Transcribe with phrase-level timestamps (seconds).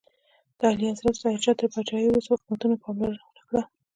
[0.57, 3.61] د اعلیحضرت ظاهر شاه تر پاچاهۍ وروسته حکومتونو پاملرنه ونکړه.